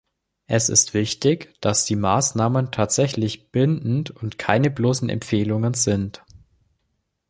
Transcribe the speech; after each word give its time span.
Es 0.47 0.69
ist 0.69 0.95
wichtig, 0.95 1.53
dass 1.61 1.85
die 1.85 1.95
Maßnahmen 1.95 2.71
tatsächlich 2.71 3.51
bindend 3.51 4.09
und 4.09 4.39
keine 4.39 4.71
bloßen 4.71 5.09
Empfehlungen 5.09 5.75
sind. 5.75 6.23